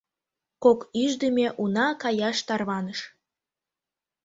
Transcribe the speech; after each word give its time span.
Кок 0.63 0.79
ӱждымӧ 1.03 1.47
уна 1.61 1.87
каяш 2.01 2.37
тарваныш. 2.47 2.99